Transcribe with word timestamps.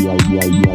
yeah, 0.00 0.16
yeah, 0.30 0.44
yeah. 0.44 0.69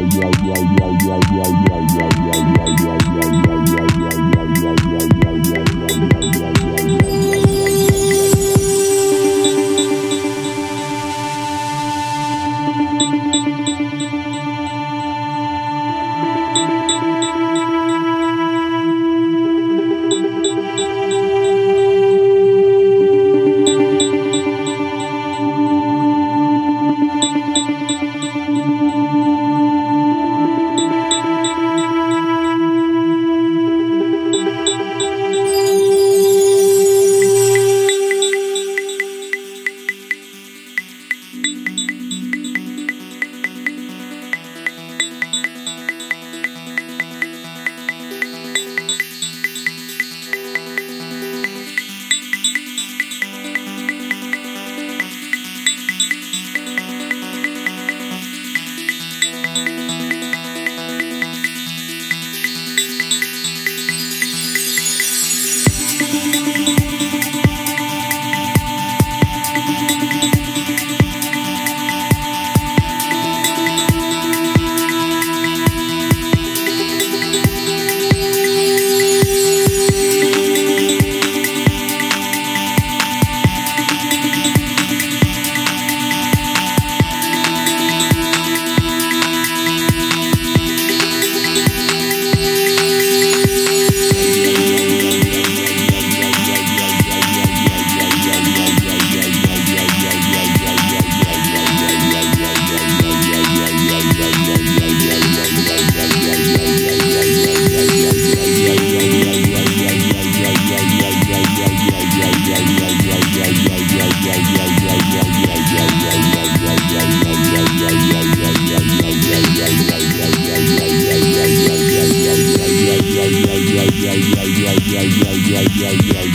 yeah, 125.76 125.92
yeah. 125.92 126.22
yeah. 126.22 126.35